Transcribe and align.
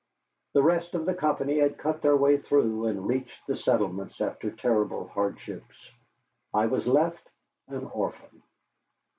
The 0.53 0.63
rest 0.63 0.95
of 0.95 1.05
the 1.05 1.13
company 1.13 1.59
had 1.59 1.77
cut 1.77 2.01
their 2.01 2.17
way 2.17 2.37
through 2.37 2.87
and 2.87 3.05
reached 3.07 3.45
the 3.45 3.55
settlements 3.55 4.19
after 4.19 4.49
terrible 4.49 5.07
hardships. 5.09 5.75
I 6.51 6.65
was 6.65 6.87
left 6.87 7.29
an 7.67 7.85
orphan. 7.85 8.41